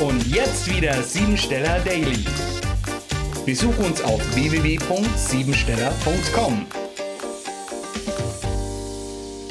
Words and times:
Und 0.00 0.26
jetzt 0.26 0.68
wieder 0.68 1.00
Siebensteller 1.04 1.78
Daily. 1.84 2.24
Besuch 3.46 3.78
uns 3.78 4.02
auf 4.02 4.20
www.siebensteller.com. 4.34 6.66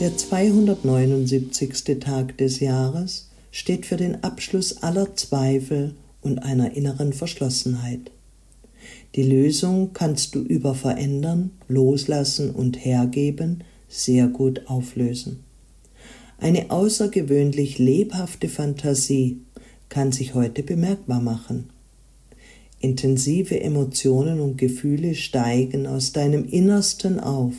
Der 0.01 0.17
279. 0.17 2.01
Tag 2.01 2.37
des 2.37 2.59
Jahres 2.59 3.29
steht 3.51 3.85
für 3.85 3.95
den 3.95 4.21
Abschluss 4.21 4.83
aller 4.83 5.15
Zweifel 5.15 5.96
und 6.21 6.40
einer 6.40 6.75
inneren 6.75 7.13
Verschlossenheit. 7.13 8.12
Die 9.15 9.23
Lösung 9.23 9.94
kannst 9.94 10.35
du 10.35 10.41
über 10.41 10.75
Verändern, 10.75 11.51
Loslassen 11.69 12.51
und 12.51 12.83
Hergeben 12.83 13.63
sehr 13.87 14.28
gut 14.28 14.67
auflösen. 14.67 15.46
Eine 16.38 16.70
außergewöhnlich 16.70 17.80
lebhafte 17.80 18.49
Fantasie 18.49 19.39
kann 19.94 20.12
sich 20.12 20.34
heute 20.34 20.63
bemerkbar 20.63 21.21
machen. 21.21 21.70
Intensive 22.80 23.62
Emotionen 23.62 24.40
und 24.40 24.58
Gefühle 24.58 25.13
steigen 25.13 25.85
aus 25.85 26.13
deinem 26.13 26.45
Innersten 26.45 27.20
auf 27.20 27.54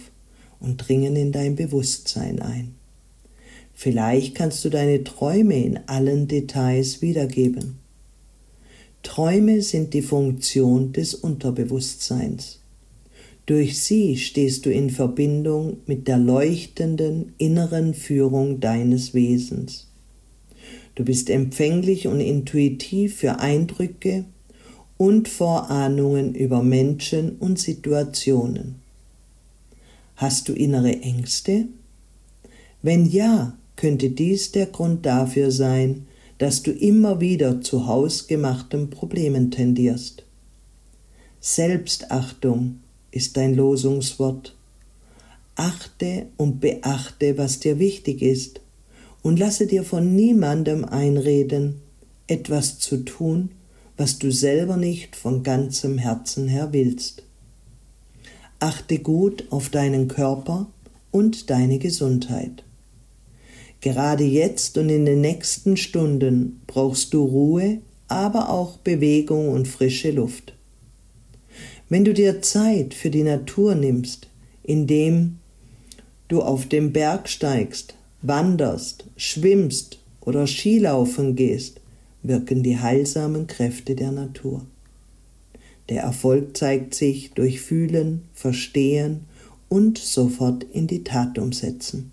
und 0.58 0.78
dringen 0.78 1.14
in 1.14 1.30
dein 1.30 1.54
Bewusstsein 1.54 2.42
ein. 2.42 2.74
Vielleicht 3.72 4.34
kannst 4.34 4.64
du 4.64 4.68
deine 4.68 5.04
Träume 5.04 5.62
in 5.62 5.78
allen 5.86 6.26
Details 6.26 7.02
wiedergeben. 7.02 7.76
Träume 9.04 9.62
sind 9.62 9.94
die 9.94 10.02
Funktion 10.02 10.92
des 10.92 11.14
Unterbewusstseins. 11.14 12.58
Durch 13.46 13.80
sie 13.80 14.16
stehst 14.16 14.66
du 14.66 14.72
in 14.72 14.90
Verbindung 14.90 15.76
mit 15.86 16.08
der 16.08 16.18
leuchtenden 16.18 17.32
inneren 17.38 17.94
Führung 17.94 18.58
deines 18.58 19.14
Wesens. 19.14 19.86
Du 20.94 21.04
bist 21.04 21.28
empfänglich 21.30 22.06
und 22.06 22.20
intuitiv 22.20 23.16
für 23.16 23.40
Eindrücke 23.40 24.24
und 24.96 25.28
Vorahnungen 25.28 26.34
über 26.34 26.62
Menschen 26.62 27.36
und 27.38 27.58
Situationen. 27.58 28.76
Hast 30.16 30.48
du 30.48 30.52
innere 30.52 31.00
Ängste? 31.00 31.66
Wenn 32.82 33.06
ja, 33.06 33.56
könnte 33.76 34.10
dies 34.10 34.52
der 34.52 34.66
Grund 34.66 35.04
dafür 35.04 35.50
sein, 35.50 36.06
dass 36.38 36.62
du 36.62 36.70
immer 36.70 37.20
wieder 37.20 37.60
zu 37.60 37.86
hausgemachten 37.86 38.90
Problemen 38.90 39.50
tendierst. 39.50 40.24
Selbstachtung 41.40 42.80
ist 43.10 43.36
dein 43.36 43.54
Losungswort. 43.54 44.56
Achte 45.56 46.26
und 46.36 46.60
beachte, 46.60 47.38
was 47.38 47.60
dir 47.60 47.78
wichtig 47.78 48.22
ist, 48.22 48.60
und 49.24 49.38
lasse 49.38 49.66
dir 49.66 49.82
von 49.84 50.14
niemandem 50.14 50.84
einreden, 50.84 51.80
etwas 52.26 52.78
zu 52.78 52.98
tun, 52.98 53.50
was 53.96 54.18
du 54.18 54.30
selber 54.30 54.76
nicht 54.76 55.16
von 55.16 55.42
ganzem 55.42 55.96
Herzen 55.96 56.46
her 56.46 56.68
willst. 56.72 57.22
Achte 58.60 58.98
gut 58.98 59.46
auf 59.50 59.70
deinen 59.70 60.08
Körper 60.08 60.66
und 61.10 61.48
deine 61.48 61.78
Gesundheit. 61.78 62.64
Gerade 63.80 64.24
jetzt 64.24 64.76
und 64.76 64.90
in 64.90 65.06
den 65.06 65.22
nächsten 65.22 65.78
Stunden 65.78 66.60
brauchst 66.66 67.14
du 67.14 67.24
Ruhe, 67.24 67.78
aber 68.08 68.50
auch 68.50 68.76
Bewegung 68.76 69.48
und 69.48 69.66
frische 69.66 70.10
Luft. 70.10 70.54
Wenn 71.88 72.04
du 72.04 72.12
dir 72.12 72.42
Zeit 72.42 72.92
für 72.92 73.10
die 73.10 73.22
Natur 73.22 73.74
nimmst, 73.74 74.28
indem 74.62 75.38
du 76.28 76.42
auf 76.42 76.66
den 76.66 76.92
Berg 76.92 77.28
steigst, 77.28 77.94
wanderst, 78.26 79.04
schwimmst 79.16 79.98
oder 80.20 80.46
Skilaufen 80.46 81.36
gehst, 81.36 81.80
wirken 82.22 82.62
die 82.62 82.78
heilsamen 82.78 83.46
Kräfte 83.46 83.94
der 83.94 84.10
Natur. 84.10 84.64
Der 85.90 86.02
Erfolg 86.02 86.56
zeigt 86.56 86.94
sich 86.94 87.32
durch 87.32 87.60
Fühlen, 87.60 88.22
Verstehen 88.32 89.20
und 89.68 89.98
sofort 89.98 90.64
in 90.64 90.86
die 90.86 91.04
Tat 91.04 91.38
umsetzen. 91.38 92.10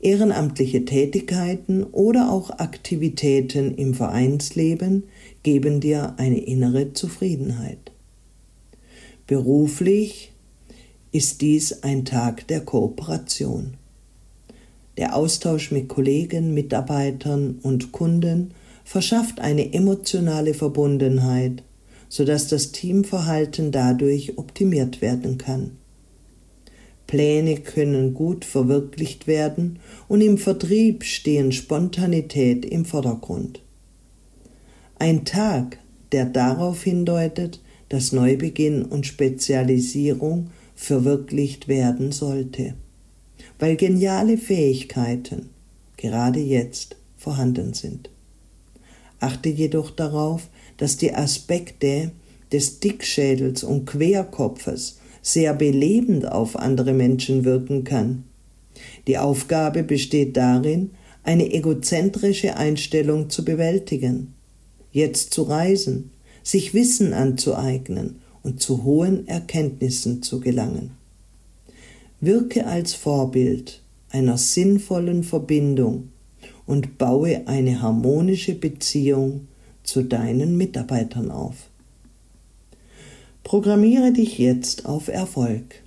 Ehrenamtliche 0.00 0.84
Tätigkeiten 0.84 1.84
oder 1.84 2.32
auch 2.32 2.50
Aktivitäten 2.50 3.74
im 3.76 3.94
Vereinsleben 3.94 5.04
geben 5.42 5.80
dir 5.80 6.14
eine 6.16 6.40
innere 6.40 6.94
Zufriedenheit. 6.94 7.92
Beruflich 9.26 10.32
ist 11.12 11.42
dies 11.42 11.82
ein 11.82 12.04
Tag 12.04 12.48
der 12.48 12.62
Kooperation. 12.62 13.74
Der 15.00 15.16
Austausch 15.16 15.70
mit 15.70 15.88
Kollegen, 15.88 16.52
Mitarbeitern 16.52 17.58
und 17.62 17.90
Kunden 17.90 18.52
verschafft 18.84 19.40
eine 19.40 19.72
emotionale 19.72 20.52
Verbundenheit, 20.52 21.62
sodass 22.10 22.48
das 22.48 22.70
Teamverhalten 22.70 23.72
dadurch 23.72 24.36
optimiert 24.36 25.00
werden 25.00 25.38
kann. 25.38 25.78
Pläne 27.06 27.56
können 27.56 28.12
gut 28.12 28.44
verwirklicht 28.44 29.26
werden 29.26 29.78
und 30.06 30.20
im 30.20 30.36
Vertrieb 30.36 31.02
stehen 31.04 31.50
Spontanität 31.50 32.66
im 32.66 32.84
Vordergrund. 32.84 33.62
Ein 34.98 35.24
Tag, 35.24 35.78
der 36.12 36.26
darauf 36.26 36.82
hindeutet, 36.82 37.62
dass 37.88 38.12
Neubeginn 38.12 38.84
und 38.84 39.06
Spezialisierung 39.06 40.50
verwirklicht 40.74 41.68
werden 41.68 42.12
sollte, 42.12 42.74
weil 43.58 43.76
geniale 43.76 44.38
Fähigkeiten 44.38 45.50
gerade 45.96 46.40
jetzt 46.40 46.96
vorhanden 47.16 47.74
sind. 47.74 48.10
Achte 49.20 49.50
jedoch 49.50 49.90
darauf, 49.90 50.48
dass 50.78 50.96
die 50.96 51.14
Aspekte 51.14 52.10
des 52.52 52.80
Dickschädels 52.80 53.62
und 53.62 53.84
Querkopfes 53.84 54.98
sehr 55.22 55.54
belebend 55.54 56.26
auf 56.26 56.56
andere 56.56 56.94
Menschen 56.94 57.44
wirken 57.44 57.84
kann. 57.84 58.24
Die 59.06 59.18
Aufgabe 59.18 59.82
besteht 59.82 60.36
darin, 60.36 60.92
eine 61.22 61.52
egozentrische 61.52 62.56
Einstellung 62.56 63.28
zu 63.28 63.44
bewältigen, 63.44 64.34
jetzt 64.90 65.34
zu 65.34 65.42
reisen, 65.42 66.12
sich 66.42 66.72
Wissen 66.72 67.12
anzueignen 67.12 68.20
und 68.42 68.60
zu 68.62 68.84
hohen 68.84 69.28
Erkenntnissen 69.28 70.22
zu 70.22 70.40
gelangen. 70.40 70.92
Wirke 72.20 72.66
als 72.66 72.92
Vorbild 72.92 73.80
einer 74.10 74.36
sinnvollen 74.36 75.24
Verbindung 75.24 76.10
und 76.66 76.98
baue 76.98 77.46
eine 77.46 77.80
harmonische 77.80 78.54
Beziehung 78.54 79.48
zu 79.84 80.02
deinen 80.02 80.58
Mitarbeitern 80.58 81.30
auf. 81.30 81.70
Programmiere 83.42 84.12
dich 84.12 84.38
jetzt 84.38 84.84
auf 84.84 85.08
Erfolg. 85.08 85.82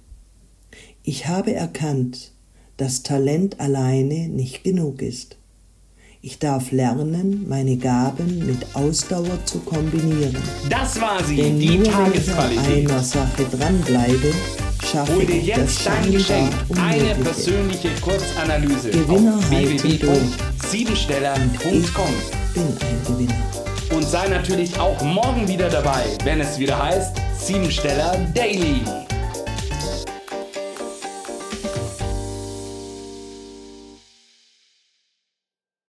Ich 1.04 1.28
habe 1.28 1.54
erkannt, 1.54 2.32
dass 2.78 3.04
Talent 3.04 3.60
alleine 3.60 4.28
nicht 4.28 4.64
genug 4.64 5.04
ist. 5.04 5.38
Ich 6.22 6.40
darf 6.40 6.72
lernen, 6.72 7.48
meine 7.48 7.78
Gaben 7.78 8.46
mit 8.46 8.76
Ausdauer 8.76 9.46
zu 9.46 9.60
kombinieren. 9.60 10.38
Das 10.70 11.00
war 11.00 11.24
sie, 11.24 11.36
Denn 11.36 11.60
die 11.60 11.78
nur 11.78 11.92
Tagesqualität. 11.92 12.66
Wenn 12.66 12.80
ich 12.80 12.90
an 12.90 12.94
einer 12.94 13.04
Sache 13.04 13.44
dranbleibe, 13.52 14.32
schaffe 14.94 15.16
Hol 15.16 15.26
dir 15.26 15.40
jetzt 15.40 15.86
dein 15.86 16.12
Geschenk, 16.12 16.52
eine 16.80 17.14
persönliche 17.16 17.90
Kurzanalyse 18.02 18.90
Gewinner 18.92 19.38
auf 19.38 19.50
www.siebensteller.com 19.50 22.14
bin 22.54 22.64
ein 22.64 22.78
Gewinner. 23.08 23.34
und 23.96 24.08
sei 24.08 24.28
natürlich 24.28 24.80
auch 24.80 25.02
morgen 25.02 25.48
wieder 25.48 25.70
dabei, 25.70 26.04
wenn 26.24 26.42
es 26.42 26.60
wieder 26.60 26.80
heißt 26.82 27.16
Siebensteller 27.40 28.16
Daily. 28.36 28.82